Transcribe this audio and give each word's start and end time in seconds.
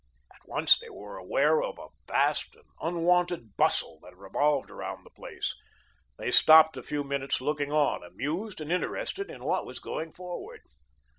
At 0.33 0.41
once 0.49 0.79
they 0.79 0.89
were 0.89 1.17
aware 1.17 1.61
of 1.61 1.77
a 1.77 1.89
vast 2.07 2.55
and 2.55 2.65
unwonted 2.79 3.55
bustle 3.55 3.99
that 4.01 4.17
revolved 4.17 4.71
about 4.71 5.03
the 5.03 5.11
place. 5.11 5.55
They 6.17 6.31
stopped 6.31 6.75
a 6.75 6.81
few 6.81 7.03
moments 7.03 7.39
looking 7.39 7.71
on, 7.71 8.01
amused 8.03 8.61
and 8.61 8.71
interested 8.71 9.29
in 9.29 9.43
what 9.43 9.63
was 9.63 9.77
going 9.77 10.11
forward. 10.11 10.61